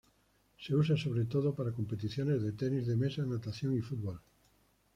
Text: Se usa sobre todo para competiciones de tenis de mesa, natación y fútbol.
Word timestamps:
Se 0.57 0.73
usa 0.75 0.97
sobre 0.97 1.25
todo 1.25 1.53
para 1.53 1.73
competiciones 1.73 2.41
de 2.41 2.53
tenis 2.53 2.87
de 2.87 2.97
mesa, 2.97 3.23
natación 3.23 3.77
y 3.77 3.81
fútbol. 3.81 4.19